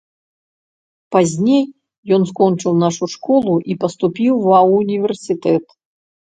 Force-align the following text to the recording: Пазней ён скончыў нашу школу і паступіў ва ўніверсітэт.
Пазней 1.15 1.65
ён 2.17 2.21
скончыў 2.31 2.73
нашу 2.85 3.05
школу 3.15 3.55
і 3.61 3.73
паступіў 3.87 4.33
ва 4.49 4.59
ўніверсітэт. 4.75 5.65